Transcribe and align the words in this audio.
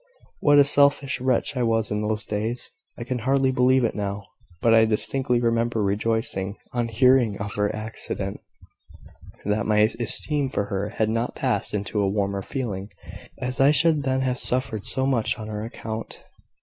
What 0.39 0.57
a 0.57 0.63
selfish 0.63 1.21
wretch 1.21 1.55
I 1.55 1.61
was 1.61 1.91
in 1.91 2.01
those 2.01 2.25
days! 2.25 2.71
I 2.97 3.03
can 3.03 3.19
hardly 3.19 3.51
believe 3.51 3.83
it 3.83 3.93
now; 3.93 4.23
but 4.59 4.73
I 4.73 4.85
distinctly 4.85 5.39
remember 5.39 5.83
rejoicing, 5.83 6.57
on 6.73 6.87
hearing 6.87 7.39
of 7.39 7.53
her 7.53 7.69
accident, 7.75 8.39
that 9.45 9.67
my 9.67 9.91
esteem 9.99 10.49
for 10.49 10.63
her 10.65 10.89
had 10.89 11.11
not 11.11 11.35
passed 11.35 11.75
into 11.75 12.01
a 12.01 12.09
warmer 12.09 12.41
feeling, 12.41 12.89
as 13.37 13.61
I 13.61 13.69
should 13.69 14.01
then 14.01 14.21
have 14.21 14.39
suffered 14.39 14.85
so 14.85 15.05
much 15.05 15.37
on 15.37 15.47
her 15.49 15.63
account." 15.63 16.19